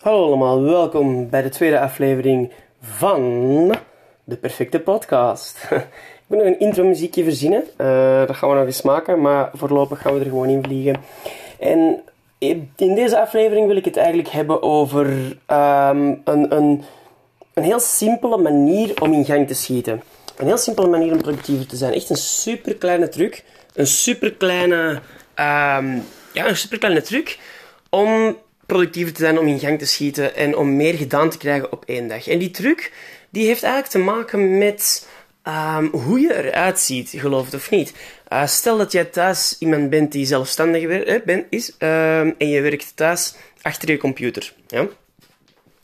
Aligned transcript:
Hallo 0.00 0.26
allemaal, 0.26 0.62
welkom 0.62 1.30
bij 1.30 1.42
de 1.42 1.48
tweede 1.48 1.80
aflevering 1.80 2.52
van 2.80 3.74
de 4.24 4.36
Perfecte 4.36 4.80
Podcast. 4.80 5.58
ik 5.70 6.24
moet 6.26 6.38
nog 6.38 6.46
een 6.46 6.58
intro 6.58 6.84
muziekje 6.84 7.24
verzinnen, 7.24 7.64
uh, 7.78 8.26
dat 8.26 8.36
gaan 8.36 8.48
we 8.48 8.54
nog 8.54 8.64
eens 8.64 8.82
maken, 8.82 9.20
maar 9.20 9.50
voorlopig 9.54 10.00
gaan 10.00 10.14
we 10.14 10.20
er 10.20 10.26
gewoon 10.26 10.48
in 10.48 10.62
vliegen. 10.62 10.96
En 11.58 12.02
in 12.76 12.94
deze 12.94 13.20
aflevering 13.20 13.66
wil 13.66 13.76
ik 13.76 13.84
het 13.84 13.96
eigenlijk 13.96 14.28
hebben 14.28 14.62
over 14.62 15.06
um, 15.46 16.20
een, 16.24 16.54
een, 16.56 16.84
een 17.54 17.62
heel 17.62 17.80
simpele 17.80 18.36
manier 18.36 19.02
om 19.02 19.12
in 19.12 19.24
gang 19.24 19.46
te 19.46 19.54
schieten. 19.54 20.02
Een 20.36 20.46
heel 20.46 20.58
simpele 20.58 20.88
manier 20.88 21.12
om 21.12 21.22
productiever 21.22 21.66
te 21.66 21.76
zijn. 21.76 21.92
Echt 21.92 22.10
een 22.10 22.16
super 22.16 22.74
kleine 22.74 23.08
truc. 23.08 23.44
Een 23.74 23.86
super 23.86 24.32
kleine, 24.32 25.00
um, 25.34 26.04
ja, 26.32 26.46
een 26.46 26.56
super 26.56 26.78
kleine 26.78 27.02
truc 27.02 27.38
om 27.90 28.36
productiever 28.70 29.12
te 29.12 29.20
zijn, 29.20 29.38
om 29.38 29.46
in 29.46 29.58
gang 29.58 29.78
te 29.78 29.86
schieten 29.86 30.36
en 30.36 30.56
om 30.56 30.76
meer 30.76 30.94
gedaan 30.94 31.30
te 31.30 31.38
krijgen 31.38 31.72
op 31.72 31.84
één 31.86 32.08
dag. 32.08 32.28
En 32.28 32.38
die 32.38 32.50
truc 32.50 32.92
die 33.30 33.46
heeft 33.46 33.62
eigenlijk 33.62 33.92
te 33.92 34.12
maken 34.12 34.58
met 34.58 35.08
um, 35.44 35.86
hoe 35.86 36.20
je 36.20 36.34
eruit 36.34 36.78
ziet, 36.78 37.12
geloof 37.16 37.44
het 37.44 37.54
of 37.54 37.70
niet. 37.70 37.92
Uh, 38.32 38.46
stel 38.46 38.76
dat 38.76 38.92
jij 38.92 39.04
thuis 39.04 39.56
iemand 39.58 39.90
bent 39.90 40.12
die 40.12 40.26
zelfstandig 40.26 40.82
eh, 40.84 41.38
is 41.48 41.68
um, 41.78 42.34
en 42.38 42.48
je 42.48 42.60
werkt 42.60 42.92
thuis 42.96 43.34
achter 43.62 43.90
je 43.90 43.96
computer. 43.96 44.54
Ja? 44.66 44.86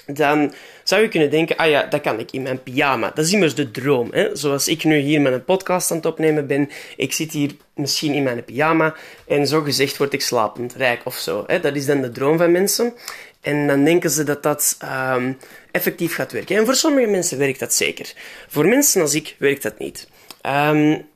Dan 0.06 0.54
zou 0.82 1.02
je 1.02 1.08
kunnen 1.08 1.30
denken, 1.30 1.56
ah 1.56 1.68
ja, 1.68 1.82
dat 1.82 2.00
kan 2.00 2.18
ik 2.18 2.30
in 2.30 2.42
mijn 2.42 2.62
pyjama. 2.62 3.10
Dat 3.14 3.24
is 3.24 3.32
immers 3.32 3.54
de 3.54 3.70
droom. 3.70 4.08
Hè? 4.12 4.36
Zoals 4.36 4.68
ik 4.68 4.84
nu 4.84 4.98
hier 4.98 5.20
met 5.20 5.32
een 5.32 5.44
podcast 5.44 5.90
aan 5.90 5.96
het 5.96 6.06
opnemen 6.06 6.46
ben. 6.46 6.70
Ik 6.96 7.12
zit 7.12 7.32
hier 7.32 7.50
misschien 7.74 8.12
in 8.12 8.22
mijn 8.22 8.44
pyjama 8.44 8.94
en 9.26 9.46
zo 9.46 9.60
gezegd 9.60 9.96
word 9.96 10.12
ik 10.12 10.20
slapend 10.20 10.74
rijk 10.74 11.00
of 11.04 11.14
zo. 11.16 11.44
Hè? 11.46 11.60
Dat 11.60 11.76
is 11.76 11.86
dan 11.86 12.00
de 12.00 12.10
droom 12.10 12.38
van 12.38 12.52
mensen. 12.52 12.94
En 13.40 13.66
dan 13.66 13.84
denken 13.84 14.10
ze 14.10 14.24
dat 14.24 14.42
dat 14.42 14.76
um, 15.14 15.38
effectief 15.70 16.14
gaat 16.14 16.32
werken. 16.32 16.56
En 16.56 16.64
voor 16.64 16.74
sommige 16.74 17.10
mensen 17.10 17.38
werkt 17.38 17.60
dat 17.60 17.74
zeker. 17.74 18.12
Voor 18.48 18.66
mensen 18.66 19.00
als 19.00 19.14
ik 19.14 19.36
werkt 19.38 19.62
dat 19.62 19.78
niet. 19.78 20.08
Um, 20.42 21.06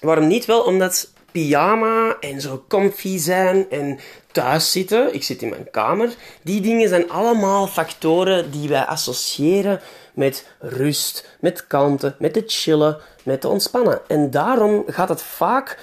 waarom 0.00 0.26
niet? 0.26 0.44
Wel 0.44 0.62
omdat 0.62 1.12
pyjama 1.32 2.05
en 2.20 2.40
zo 2.40 2.64
comfy 2.68 3.18
zijn 3.18 3.70
en 3.70 3.98
thuis 4.32 4.72
zitten. 4.72 5.14
Ik 5.14 5.24
zit 5.24 5.42
in 5.42 5.48
mijn 5.48 5.70
kamer. 5.70 6.14
Die 6.42 6.60
dingen 6.60 6.88
zijn 6.88 7.10
allemaal 7.10 7.66
factoren 7.66 8.50
die 8.50 8.68
wij 8.68 8.84
associëren 8.84 9.80
met 10.14 10.46
rust, 10.58 11.36
met 11.40 11.66
kalmte, 11.66 12.14
met 12.18 12.34
het 12.34 12.52
chillen, 12.52 12.96
met 13.22 13.40
te 13.40 13.48
ontspannen. 13.48 14.00
En 14.08 14.30
daarom 14.30 14.82
gaat 14.86 15.08
het 15.08 15.22
vaak 15.22 15.78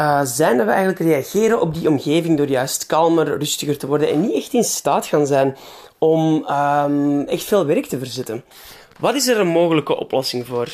uh, 0.00 0.20
zijn 0.24 0.56
dat 0.56 0.66
we 0.66 0.72
eigenlijk 0.72 1.00
reageren 1.00 1.60
op 1.60 1.74
die 1.74 1.88
omgeving 1.88 2.36
door 2.36 2.48
juist 2.48 2.86
kalmer, 2.86 3.38
rustiger 3.38 3.78
te 3.78 3.86
worden 3.86 4.08
en 4.08 4.20
niet 4.20 4.34
echt 4.34 4.52
in 4.52 4.64
staat 4.64 5.06
gaan 5.06 5.26
zijn 5.26 5.56
om 5.98 6.46
um, 6.50 7.26
echt 7.26 7.44
veel 7.44 7.66
werk 7.66 7.86
te 7.86 7.98
verzetten. 7.98 8.44
Wat 8.98 9.14
is 9.14 9.26
er 9.26 9.38
een 9.38 9.46
mogelijke 9.46 9.96
oplossing 9.96 10.46
voor? 10.46 10.66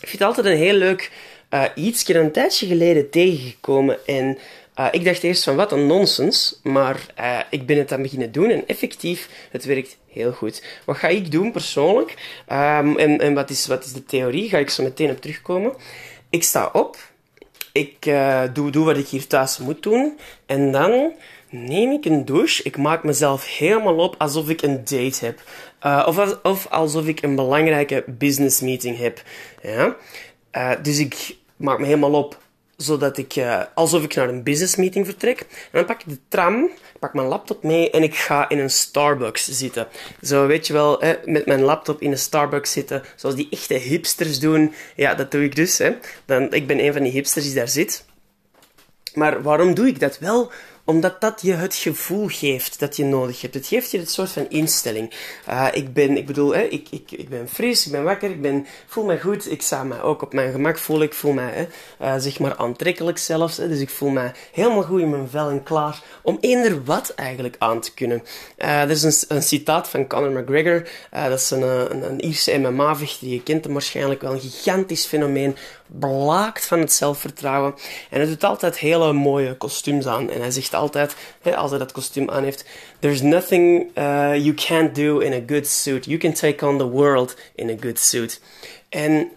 Ik 0.00 0.08
vind 0.08 0.18
het 0.18 0.22
altijd 0.22 0.46
een 0.46 0.62
heel 0.62 0.74
leuk 0.74 1.12
uh, 1.50 1.64
iets 1.74 2.08
een 2.08 2.32
tijdje 2.32 2.66
geleden 2.66 3.10
tegengekomen 3.10 4.06
en 4.06 4.38
uh, 4.78 4.86
ik 4.90 5.04
dacht 5.04 5.22
eerst 5.22 5.44
van 5.44 5.56
wat 5.56 5.72
een 5.72 5.86
nonsens, 5.86 6.60
maar 6.62 7.06
uh, 7.20 7.38
ik 7.50 7.66
ben 7.66 7.78
het 7.78 7.92
aan 7.92 8.02
beginnen 8.02 8.32
doen 8.32 8.50
en 8.50 8.66
effectief, 8.66 9.28
het 9.50 9.64
werkt 9.64 9.96
heel 10.12 10.32
goed. 10.32 10.62
Wat 10.84 10.96
ga 10.96 11.08
ik 11.08 11.30
doen 11.30 11.52
persoonlijk? 11.52 12.10
Um, 12.52 12.98
en 12.98 13.20
en 13.20 13.34
wat, 13.34 13.50
is, 13.50 13.66
wat 13.66 13.84
is 13.84 13.92
de 13.92 14.04
theorie? 14.04 14.48
Ga 14.48 14.58
ik 14.58 14.70
zo 14.70 14.82
meteen 14.82 15.10
op 15.10 15.20
terugkomen. 15.20 15.72
Ik 16.30 16.42
sta 16.42 16.70
op, 16.72 16.96
ik 17.72 18.10
doe, 18.52 18.70
doe 18.70 18.84
wat 18.84 18.96
ik 18.96 19.08
hier 19.08 19.26
thuis 19.26 19.58
moet 19.58 19.82
doen 19.82 20.18
en 20.46 20.72
dan 20.72 21.12
neem 21.50 21.92
ik 21.92 22.04
een 22.04 22.24
douche. 22.24 22.62
Ik 22.62 22.76
maak 22.76 23.04
mezelf 23.04 23.56
helemaal 23.56 23.96
op 23.96 24.14
alsof 24.18 24.48
ik 24.48 24.62
een 24.62 24.84
date 24.84 25.24
heb. 25.24 25.42
Of, 26.06 26.38
of 26.42 26.66
alsof 26.70 27.06
ik 27.06 27.22
een 27.22 27.34
belangrijke 27.34 28.04
business 28.06 28.60
meeting 28.60 28.98
heb. 28.98 29.22
Ja? 29.62 29.96
Dus 30.82 30.98
ik 30.98 31.36
maak 31.58 31.78
me 31.78 31.84
helemaal 31.84 32.14
op 32.14 32.38
zodat 32.78 33.18
ik, 33.18 33.36
uh, 33.36 33.62
alsof 33.74 34.02
ik 34.02 34.14
naar 34.14 34.28
een 34.28 34.42
business 34.42 34.76
meeting 34.76 35.06
vertrek. 35.06 35.40
En 35.40 35.46
dan 35.70 35.84
pak 35.84 36.00
ik 36.00 36.08
de 36.08 36.18
tram, 36.28 36.70
pak 36.98 37.14
mijn 37.14 37.26
laptop 37.26 37.62
mee 37.62 37.90
en 37.90 38.02
ik 38.02 38.14
ga 38.14 38.48
in 38.48 38.58
een 38.58 38.70
Starbucks 38.70 39.48
zitten. 39.48 39.88
Zo, 40.22 40.46
weet 40.46 40.66
je 40.66 40.72
wel, 40.72 41.00
hè, 41.00 41.14
met 41.24 41.46
mijn 41.46 41.60
laptop 41.60 42.00
in 42.00 42.10
een 42.10 42.18
Starbucks 42.18 42.72
zitten, 42.72 43.02
zoals 43.16 43.34
die 43.34 43.48
echte 43.50 43.74
hipsters 43.74 44.38
doen. 44.38 44.74
Ja, 44.96 45.14
dat 45.14 45.30
doe 45.30 45.44
ik 45.44 45.56
dus. 45.56 45.78
Hè. 45.78 45.96
Dan, 46.24 46.52
ik 46.52 46.66
ben 46.66 46.84
een 46.84 46.92
van 46.92 47.02
die 47.02 47.12
hipsters 47.12 47.44
die 47.44 47.54
daar 47.54 47.68
zit. 47.68 48.04
Maar 49.14 49.42
waarom 49.42 49.74
doe 49.74 49.86
ik 49.86 50.00
dat? 50.00 50.18
Wel, 50.18 50.50
omdat 50.88 51.20
dat 51.20 51.40
je 51.42 51.52
het 51.52 51.74
gevoel 51.74 52.28
geeft 52.28 52.80
dat 52.80 52.96
je 52.96 53.04
nodig 53.04 53.40
hebt. 53.40 53.54
Het 53.54 53.66
geeft 53.66 53.90
je 53.90 53.98
een 53.98 54.06
soort 54.06 54.30
van 54.30 54.46
instelling. 54.48 55.14
Uh, 55.48 55.66
ik 55.72 55.92
ben, 55.92 56.16
ik 56.16 56.26
bedoel, 56.26 56.54
hè, 56.54 56.62
ik, 56.62 56.88
ik, 56.90 57.10
ik 57.10 57.28
ben 57.28 57.48
fris, 57.48 57.86
ik 57.86 57.92
ben 57.92 58.04
wakker, 58.04 58.30
ik 58.30 58.40
ben, 58.40 58.66
voel 58.86 59.04
me 59.04 59.20
goed. 59.20 59.50
Ik 59.50 59.62
sta 59.62 59.84
me 59.84 60.02
ook 60.02 60.22
op 60.22 60.32
mijn 60.32 60.52
gemak 60.52 60.78
voelen. 60.78 61.06
Ik 61.06 61.14
voel 61.14 61.32
me, 61.32 61.66
uh, 62.02 62.14
zeg 62.18 62.38
maar, 62.38 62.56
aantrekkelijk 62.56 63.18
zelfs. 63.18 63.56
Hè, 63.56 63.68
dus 63.68 63.80
ik 63.80 63.90
voel 63.90 64.08
me 64.08 64.30
helemaal 64.52 64.82
goed 64.82 65.00
in 65.00 65.10
mijn 65.10 65.28
vel 65.28 65.50
en 65.50 65.62
klaar 65.62 66.02
om 66.22 66.38
eender 66.40 66.84
wat 66.84 67.12
eigenlijk 67.14 67.56
aan 67.58 67.80
te 67.80 67.94
kunnen. 67.94 68.22
Uh, 68.58 68.82
er 68.82 68.90
is 68.90 69.02
een, 69.02 69.36
een, 69.36 69.42
citaat 69.42 69.88
van 69.88 70.06
Conor 70.06 70.30
McGregor. 70.30 70.88
dat 71.10 71.38
is 71.38 71.50
een, 71.50 71.62
een, 71.62 72.02
een 72.10 72.20
Ierse 72.20 72.58
MMA-vechter. 72.58 73.28
Je 73.28 73.42
kent 73.42 73.64
hem 73.64 73.72
waarschijnlijk 73.72 74.20
wel. 74.20 74.32
Een 74.32 74.40
gigantisch 74.40 75.04
fenomeen. 75.04 75.56
Blaakt 75.88 76.66
van 76.66 76.78
het 76.78 76.92
zelfvertrouwen. 76.92 77.74
En 78.10 78.18
hij 78.18 78.26
doet 78.26 78.44
altijd 78.44 78.78
hele 78.78 79.12
mooie 79.12 79.56
kostuums 79.56 80.06
aan. 80.06 80.30
En 80.30 80.40
hij 80.40 80.50
zegt 80.50 80.74
altijd, 80.74 81.16
hè, 81.42 81.56
als 81.56 81.70
hij 81.70 81.78
dat 81.78 81.92
kostuum 81.92 82.30
aan 82.30 82.44
heeft, 82.44 82.64
There's 82.98 83.20
nothing 83.20 83.90
uh, 83.98 84.34
you 84.34 84.54
can't 84.54 84.94
do 84.94 85.18
in 85.18 85.32
a 85.32 85.42
good 85.46 85.66
suit. 85.66 86.04
You 86.04 86.18
can 86.18 86.32
take 86.32 86.66
on 86.66 86.78
the 86.78 86.88
world 86.88 87.36
in 87.54 87.70
a 87.70 87.76
good 87.80 87.98
suit. 87.98 88.40
En 88.88 89.30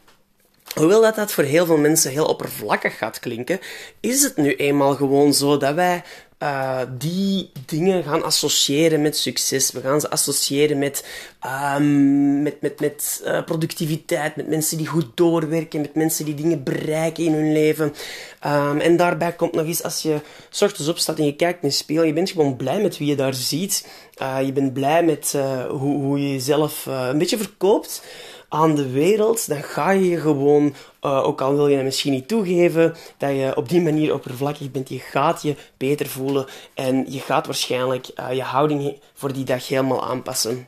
hoewel 0.76 1.02
dat, 1.02 1.16
dat 1.16 1.32
voor 1.32 1.44
heel 1.44 1.66
veel 1.66 1.78
mensen 1.78 2.12
heel 2.12 2.26
oppervlakkig 2.26 2.98
gaat 2.98 3.20
klinken, 3.20 3.60
is 4.00 4.24
het 4.24 4.38
nu 4.38 4.56
eenmaal 4.56 4.96
gewoon 4.96 5.34
zo 5.34 5.58
dat 5.58 5.74
wij 5.74 6.04
uh, 6.44 6.80
die 6.98 7.52
dingen 7.66 8.04
gaan 8.04 8.24
associëren 8.24 9.02
met 9.02 9.18
succes. 9.18 9.72
We 9.72 9.82
gaan 9.82 10.02
ze 10.02 10.10
associëren 10.10 10.80
met, 10.80 11.06
um, 11.76 12.42
met, 12.42 12.62
met, 12.62 12.80
met 12.80 13.22
uh, 13.26 13.44
productiviteit, 13.44 14.36
met 14.36 14.48
mensen 14.48 14.78
die 14.78 14.88
goed 14.88 15.06
doorwerken, 15.14 15.82
met 15.82 15.96
mensen 15.96 16.26
die 16.26 16.36
dingen 16.36 16.64
bereiken 16.64 17.26
in 17.26 17.34
hun 17.34 17.52
leven. 17.52 17.94
Um, 18.46 18.80
en 18.80 18.98
daarbij 18.98 19.34
komt 19.34 19.54
nog 19.54 19.66
eens, 19.66 19.84
als 19.84 20.02
je 20.02 20.20
s 20.50 20.62
ochtends 20.62 20.90
opstaat 20.90 21.18
en 21.18 21.26
je 21.26 21.36
kijkt 21.36 21.64
in 21.64 21.70
de 21.70 21.76
spiegel, 21.76 22.06
je 22.06 22.14
bent 22.14 22.30
gewoon 22.30 22.56
blij 22.56 22.82
met 22.82 22.98
wie 22.98 23.08
je 23.08 23.16
daar 23.16 23.34
ziet. 23.34 23.88
Uh, 24.22 24.38
je 24.46 24.52
bent 24.52 24.74
blij 24.74 25.04
met 25.04 25.38
hoe, 25.70 25.96
hoe 25.96 26.20
je 26.20 26.32
jezelf 26.32 26.86
een 26.86 27.18
beetje 27.18 27.38
verkoopt 27.38 28.02
aan 28.54 28.76
de 28.76 28.90
wereld, 28.90 29.48
dan 29.48 29.64
ga 29.64 29.92
je 29.92 30.10
je 30.10 30.20
gewoon, 30.20 30.76
uh, 31.02 31.24
ook 31.24 31.42
al 31.42 31.56
wil 31.56 31.68
je 31.68 31.76
het 31.76 31.86
misschien 31.86 32.12
niet 32.12 32.28
toegeven, 32.28 32.96
dat 33.18 33.30
je 33.30 33.54
op 33.56 33.70
die 33.70 33.82
manier 33.82 34.14
oppervlakkig 34.14 34.72
bent. 34.72 34.90
Je 34.90 35.00
gaat 35.00 35.42
je 35.42 35.56
beter 35.78 36.08
voelen 36.08 36.46
en 36.74 37.06
je 37.10 37.20
gaat 37.20 37.46
waarschijnlijk 37.46 38.08
uh, 38.20 38.34
je 38.34 38.42
houding 38.42 39.00
voor 39.14 39.34
die 39.34 39.44
dag 39.44 39.68
helemaal 39.68 40.04
aanpassen. 40.04 40.68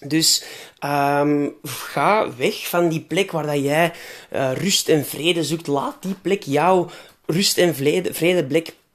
Dus 0.00 0.44
um, 0.84 1.54
ga 1.62 2.34
weg 2.36 2.68
van 2.68 2.88
die 2.88 3.00
plek 3.00 3.30
waar 3.30 3.46
dat 3.46 3.62
jij 3.62 3.92
uh, 4.32 4.52
rust 4.52 4.88
en 4.88 5.04
vrede 5.04 5.44
zoekt. 5.44 5.66
Laat 5.66 5.96
die 6.00 6.16
plek 6.22 6.42
jouw 6.42 6.90
rust 7.26 7.58
en 7.58 7.74
vrede, 7.74 8.14
vrede 8.14 8.44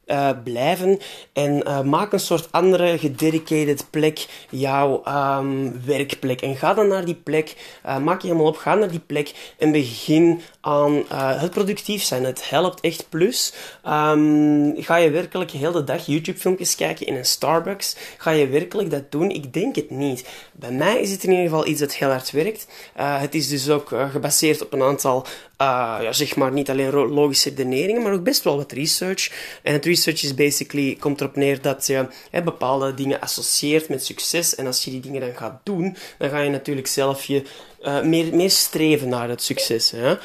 uh, 0.09 0.29
blijven 0.43 0.99
en 1.33 1.63
uh, 1.67 1.81
maak 1.81 2.13
een 2.13 2.19
soort 2.19 2.47
andere 2.51 2.97
gededicated 2.97 3.85
plek, 3.89 4.25
jouw 4.49 5.03
um, 5.07 5.85
werkplek. 5.85 6.41
En 6.41 6.55
ga 6.55 6.73
dan 6.73 6.87
naar 6.87 7.05
die 7.05 7.15
plek, 7.23 7.55
uh, 7.85 7.97
maak 7.97 8.21
je 8.21 8.27
helemaal 8.27 8.47
op, 8.47 8.57
ga 8.57 8.75
naar 8.75 8.91
die 8.91 8.99
plek 8.99 9.53
en 9.57 9.71
begin 9.71 10.41
aan 10.61 11.03
het 11.13 11.51
productief 11.51 12.03
zijn. 12.03 12.23
Het 12.23 12.49
helpt 12.49 12.81
echt. 12.81 13.07
Plus, 13.09 13.53
um, 13.87 14.73
ga 14.77 14.95
je 14.95 15.09
werkelijk 15.09 15.51
heel 15.51 15.71
de 15.71 15.83
dag 15.83 16.05
YouTube-filmpjes 16.05 16.75
kijken 16.75 17.05
in 17.05 17.15
een 17.15 17.25
Starbucks? 17.25 17.95
Ga 18.17 18.31
je 18.31 18.47
werkelijk 18.47 18.91
dat 18.91 19.11
doen? 19.11 19.29
Ik 19.29 19.53
denk 19.53 19.75
het 19.75 19.89
niet. 19.89 20.29
Bij 20.51 20.71
mij 20.71 20.99
is 20.99 21.11
het 21.11 21.23
in 21.23 21.29
ieder 21.29 21.45
geval 21.45 21.67
iets 21.67 21.79
dat 21.79 21.93
heel 21.93 22.09
hard 22.09 22.31
werkt. 22.31 22.67
het 22.95 23.35
is 23.35 23.47
dus 23.47 23.69
ook 23.69 23.93
gebaseerd 24.11 24.61
op 24.61 24.73
een 24.73 24.83
aantal, 24.83 25.25
ja, 25.57 26.13
zeg 26.13 26.35
maar, 26.35 26.51
niet 26.51 26.69
alleen 26.69 26.93
logische 26.93 27.49
redeneringen, 27.49 28.01
maar 28.01 28.13
ook 28.13 28.23
best 28.23 28.43
wel 28.43 28.57
wat 28.57 28.71
research. 28.71 29.31
En 29.63 29.73
het 29.73 29.85
research 29.85 29.98
research 29.99 30.23
is 30.23 30.33
basically, 30.33 30.97
komt 30.99 31.21
erop 31.21 31.35
neer 31.35 31.61
dat 31.61 31.87
je 31.87 32.07
hè, 32.31 32.43
bepaalde 32.43 32.93
dingen 32.93 33.21
associeert 33.21 33.89
met 33.89 34.05
succes. 34.05 34.55
En 34.55 34.65
als 34.65 34.83
je 34.83 34.91
die 34.91 34.99
dingen 34.99 35.21
dan 35.21 35.35
gaat 35.35 35.59
doen, 35.63 35.95
dan 36.17 36.29
ga 36.29 36.39
je 36.39 36.49
natuurlijk 36.49 36.87
zelf 36.87 37.25
je 37.25 37.43
uh, 37.81 38.01
meer, 38.01 38.35
meer 38.35 38.49
streven 38.49 39.09
naar 39.09 39.29
het 39.29 39.43
succes. 39.43 39.91
Hè. 39.95 40.15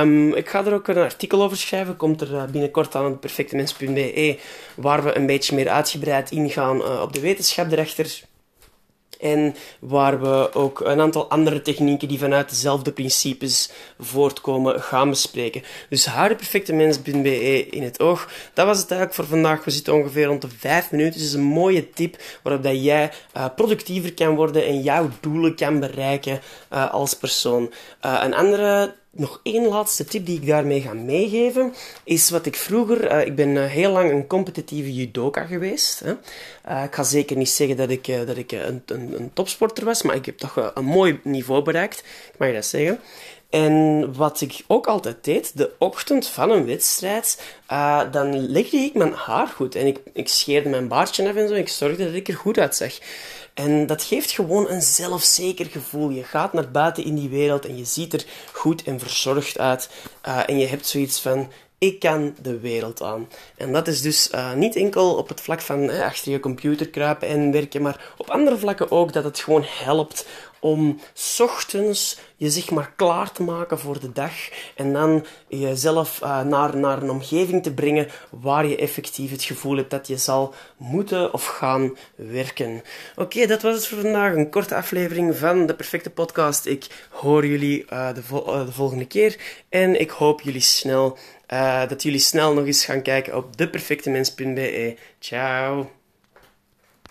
Um, 0.00 0.34
ik 0.34 0.48
ga 0.48 0.64
er 0.64 0.74
ook 0.74 0.88
een 0.88 0.96
artikel 0.96 1.42
over 1.42 1.56
schrijven, 1.56 1.96
komt 1.96 2.20
er 2.20 2.32
uh, 2.32 2.44
binnenkort 2.44 2.94
aan 2.94 3.18
perfectemens.be, 3.18 4.38
waar 4.76 5.04
we 5.04 5.16
een 5.16 5.26
beetje 5.26 5.54
meer 5.54 5.68
uitgebreid 5.68 6.30
ingaan 6.30 6.76
uh, 6.76 7.00
op 7.02 7.12
de 7.12 7.20
wetenschap 7.20 7.72
erachter. 7.72 8.20
En 9.18 9.54
waar 9.80 10.20
we 10.20 10.54
ook 10.54 10.80
een 10.80 11.00
aantal 11.00 11.30
andere 11.30 11.62
technieken 11.62 12.08
die 12.08 12.18
vanuit 12.18 12.48
dezelfde 12.48 12.92
principes 12.92 13.70
voortkomen 13.98 14.82
gaan 14.82 15.10
bespreken. 15.10 15.62
Dus 15.88 16.06
hou 16.06 16.34
perfecte 16.34 16.72
mens.be 16.72 17.66
in 17.68 17.82
het 17.82 18.00
oog. 18.00 18.28
Dat 18.54 18.66
was 18.66 18.78
het 18.78 18.90
eigenlijk 18.90 19.20
voor 19.20 19.36
vandaag. 19.36 19.64
We 19.64 19.70
zitten 19.70 19.94
ongeveer 19.94 20.26
rond 20.26 20.42
de 20.42 20.48
5 20.58 20.90
minuten. 20.90 21.20
Dus 21.20 21.32
een 21.32 21.42
mooie 21.42 21.90
tip 21.90 22.16
waarop 22.42 22.62
dat 22.62 22.84
jij 22.84 23.10
uh, 23.36 23.44
productiever 23.56 24.14
kan 24.14 24.34
worden 24.34 24.66
en 24.66 24.82
jouw 24.82 25.10
doelen 25.20 25.54
kan 25.54 25.80
bereiken 25.80 26.40
uh, 26.72 26.92
als 26.92 27.14
persoon. 27.14 27.72
Uh, 28.06 28.20
een 28.24 28.34
andere 28.34 28.94
nog 29.10 29.40
één 29.42 29.66
laatste 29.66 30.04
tip 30.04 30.26
die 30.26 30.40
ik 30.40 30.46
daarmee 30.46 30.80
ga 30.80 30.92
meegeven, 30.92 31.74
is 32.04 32.30
wat 32.30 32.46
ik 32.46 32.56
vroeger... 32.56 33.12
Uh, 33.12 33.26
ik 33.26 33.34
ben 33.34 33.48
uh, 33.48 33.64
heel 33.64 33.90
lang 33.90 34.10
een 34.10 34.26
competitieve 34.26 34.94
judoka 34.94 35.44
geweest. 35.44 36.00
Hè. 36.00 36.14
Uh, 36.68 36.84
ik 36.84 36.94
ga 36.94 37.02
zeker 37.02 37.36
niet 37.36 37.48
zeggen 37.48 37.76
dat 37.76 37.90
ik, 37.90 38.26
dat 38.26 38.36
ik 38.36 38.52
een, 38.52 38.82
een, 38.86 39.14
een, 39.18 39.30
topsporter 39.32 39.84
was, 39.84 40.02
maar 40.02 40.16
ik 40.16 40.26
heb 40.26 40.38
toch 40.38 40.72
een 40.74 40.84
mooi 40.84 41.20
niveau 41.22 41.62
bereikt. 41.62 41.98
Ik 42.32 42.38
mag 42.38 42.48
je 42.48 42.54
dat 42.54 42.66
zeggen. 42.66 43.00
En 43.50 44.14
wat 44.14 44.40
ik 44.40 44.64
ook 44.66 44.86
altijd 44.86 45.24
deed, 45.24 45.56
de 45.56 45.72
ochtend 45.78 46.26
van 46.26 46.50
een 46.50 46.66
wedstrijd, 46.66 47.42
dan 48.10 48.48
legde 48.48 48.76
ik 48.76 48.94
mijn 48.94 49.12
haar 49.12 49.46
goed. 49.46 49.74
En 49.74 49.86
ik, 49.86 49.98
ik 50.12 50.28
scheerde 50.28 50.68
mijn 50.68 50.88
baardje 50.88 51.28
af 51.28 51.34
en 51.34 51.48
zo. 51.48 51.54
Ik 51.54 51.68
zorgde 51.68 52.04
dat 52.04 52.14
ik 52.14 52.28
er 52.28 52.34
goed 52.34 52.58
uitzag. 52.58 52.92
En 53.58 53.86
dat 53.86 54.02
geeft 54.02 54.30
gewoon 54.30 54.68
een 54.68 54.82
zelfzeker 54.82 55.66
gevoel. 55.66 56.10
Je 56.10 56.24
gaat 56.24 56.52
naar 56.52 56.70
buiten 56.70 57.04
in 57.04 57.14
die 57.14 57.28
wereld 57.28 57.66
en 57.66 57.76
je 57.76 57.84
ziet 57.84 58.12
er 58.12 58.24
goed 58.52 58.82
en 58.82 58.98
verzorgd 58.98 59.58
uit. 59.58 59.90
Uh, 60.28 60.48
en 60.48 60.58
je 60.58 60.66
hebt 60.66 60.86
zoiets 60.86 61.20
van, 61.20 61.50
ik 61.78 61.98
kan 61.98 62.34
de 62.42 62.58
wereld 62.58 63.02
aan. 63.02 63.28
En 63.56 63.72
dat 63.72 63.88
is 63.88 64.02
dus 64.02 64.30
uh, 64.34 64.52
niet 64.52 64.76
enkel 64.76 65.14
op 65.14 65.28
het 65.28 65.40
vlak 65.40 65.60
van 65.60 65.90
eh, 65.90 66.04
achter 66.04 66.32
je 66.32 66.40
computer 66.40 66.88
kruipen 66.88 67.28
en 67.28 67.52
werken, 67.52 67.82
maar 67.82 68.12
op 68.16 68.30
andere 68.30 68.58
vlakken 68.58 68.90
ook 68.90 69.12
dat 69.12 69.24
het 69.24 69.38
gewoon 69.38 69.64
helpt 69.66 70.26
om 70.60 71.00
ochtends 71.38 72.18
je 72.36 72.50
zeg 72.50 72.70
maar 72.70 72.92
klaar 72.96 73.32
te 73.32 73.42
maken 73.42 73.78
voor 73.78 74.00
de 74.00 74.12
dag 74.12 74.32
en 74.74 74.92
dan 74.92 75.26
jezelf 75.48 76.20
uh, 76.22 76.42
naar, 76.42 76.76
naar 76.76 77.02
een 77.02 77.10
omgeving 77.10 77.62
te 77.62 77.74
brengen 77.74 78.08
waar 78.30 78.66
je 78.66 78.76
effectief 78.76 79.30
het 79.30 79.42
gevoel 79.42 79.76
hebt 79.76 79.90
dat 79.90 80.06
je 80.06 80.16
zal 80.16 80.54
moeten 80.76 81.32
of 81.32 81.46
gaan 81.46 81.96
werken. 82.14 82.82
Oké, 83.16 83.46
dat 83.46 83.62
was 83.62 83.74
het 83.74 83.86
voor 83.86 84.00
vandaag. 84.00 84.34
Een 84.34 84.50
korte 84.50 84.74
aflevering 84.74 85.36
van 85.36 85.66
de 85.66 85.74
Perfecte 85.74 86.10
Podcast. 86.10 86.66
Ik 86.66 87.06
hoor 87.10 87.46
jullie 87.46 87.84
de, 87.88 88.22
vo 88.22 88.44
uh, 88.46 88.66
de 88.66 88.72
volgende 88.72 89.06
keer 89.06 89.36
en 89.68 90.00
ik 90.00 90.10
hoop 90.10 90.40
jullie 90.40 90.60
snel, 90.60 91.18
dat 91.88 92.02
jullie 92.02 92.18
snel 92.18 92.54
nog 92.54 92.66
eens 92.66 92.84
gaan 92.84 93.02
kijken 93.02 93.36
op 93.36 93.56
deperfectemens.be. 93.56 94.96
Ciao! 95.18 95.97